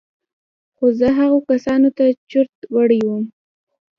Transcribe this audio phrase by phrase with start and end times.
[0.75, 3.23] خو زه هغو کسانو ته چورت وړى وم.